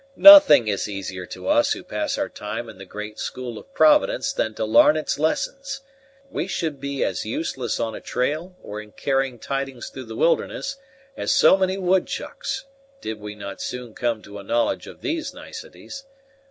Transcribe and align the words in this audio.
"Nothing 0.15 0.67
is 0.67 0.89
easier 0.89 1.27
to 1.27 1.47
us 1.47 1.73
who 1.73 1.83
pass 1.83 2.17
our 2.17 2.27
time 2.27 2.67
in 2.67 2.79
the 2.79 2.87
great 2.87 3.19
school 3.19 3.59
of 3.59 3.71
Providence 3.71 4.33
than 4.33 4.55
to 4.55 4.65
larn 4.65 4.97
its 4.97 5.19
lessons. 5.19 5.81
We 6.31 6.47
should 6.47 6.79
be 6.81 7.03
as 7.03 7.23
useless 7.23 7.79
on 7.79 7.93
a 7.93 8.01
trail, 8.01 8.55
or 8.63 8.81
in 8.81 8.93
carrying 8.93 9.37
tidings 9.37 9.89
through 9.89 10.05
the 10.05 10.15
wilderness, 10.15 10.77
as 11.15 11.31
so 11.31 11.55
many 11.55 11.77
woodchucks, 11.77 12.65
did 12.99 13.19
we 13.19 13.35
not 13.35 13.61
soon 13.61 13.93
come 13.93 14.23
to 14.23 14.39
a 14.39 14.43
knowledge 14.43 14.87
of 14.87 15.01
these 15.01 15.35
niceties. 15.35 16.03